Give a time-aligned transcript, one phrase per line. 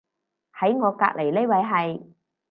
[0.59, 2.01] 喺我隔離呢位係